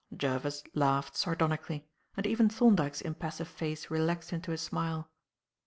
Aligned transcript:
Jervis 0.17 0.63
laughed 0.73 1.15
sardonically; 1.15 1.85
and 2.17 2.25
even 2.25 2.49
Thorndyke's 2.49 3.01
impassive 3.01 3.47
face 3.47 3.91
relaxed 3.91 4.33
into 4.33 4.51
a 4.51 4.57
smile. 4.57 5.11